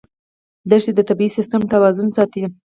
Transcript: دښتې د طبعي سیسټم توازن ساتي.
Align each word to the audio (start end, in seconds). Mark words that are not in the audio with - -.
دښتې 0.69 0.91
د 0.95 0.99
طبعي 1.09 1.27
سیسټم 1.37 1.61
توازن 1.73 2.07
ساتي. 2.17 2.43